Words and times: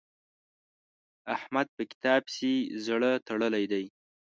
احمد 1.35 1.67
په 1.75 1.83
کتاب 1.91 2.21
پسې 2.27 2.51
زړه 2.85 3.11
تړلی 3.27 3.65
دی. 3.71 3.85